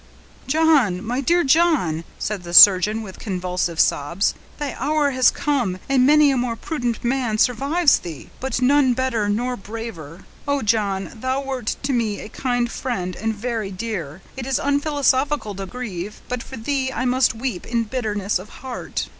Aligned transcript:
"John! 0.47 1.03
my 1.05 1.21
dear 1.21 1.43
John!" 1.43 2.05
said 2.17 2.41
the 2.41 2.55
surgeon, 2.55 3.03
with 3.03 3.19
convulsive 3.19 3.79
sobs, 3.79 4.33
"thy 4.57 4.75
hour 4.79 5.11
has 5.11 5.29
come, 5.29 5.77
and 5.87 6.07
many 6.07 6.31
a 6.31 6.37
more 6.37 6.55
prudent 6.55 7.03
man 7.03 7.37
survives 7.37 7.99
thee; 7.99 8.31
but 8.39 8.63
none 8.63 8.95
better, 8.95 9.29
nor 9.29 9.55
braver. 9.55 10.25
O 10.47 10.63
John, 10.63 11.11
thou 11.17 11.43
wert 11.43 11.75
to 11.83 11.93
me 11.93 12.19
a 12.19 12.29
kind 12.29 12.71
friend, 12.71 13.15
and 13.15 13.35
very 13.35 13.69
dear; 13.69 14.23
it 14.35 14.47
is 14.47 14.57
unphilosophical 14.57 15.53
to 15.53 15.67
grieve; 15.67 16.21
but 16.27 16.41
for 16.41 16.57
thee 16.57 16.91
I 16.91 17.05
must 17.05 17.35
weep, 17.35 17.67
in 17.67 17.83
bitterness 17.83 18.39
of 18.39 18.49
heart." 18.49 19.07